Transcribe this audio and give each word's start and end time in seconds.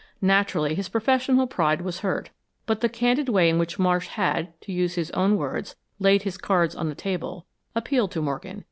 Naturally, 0.23 0.73
his 0.73 0.89
professional 0.89 1.45
pride 1.45 1.81
was 1.83 1.99
hurt, 1.99 2.31
but 2.65 2.81
the 2.81 2.89
candid 2.89 3.29
way 3.29 3.49
in 3.51 3.59
which 3.59 3.77
Marsh 3.77 4.07
had, 4.07 4.59
to 4.61 4.71
use 4.73 4.95
his 4.95 5.11
own 5.11 5.37
words, 5.37 5.75
laid 5.99 6.23
his 6.23 6.39
cards 6.39 6.73
on 6.73 6.89
the 6.89 6.95
table, 6.95 7.45
appealed 7.75 8.09
to 8.13 8.21
Morgan. 8.23 8.59